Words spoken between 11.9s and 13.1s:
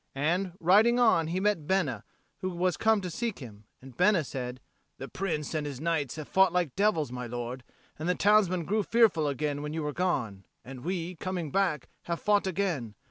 have fought again.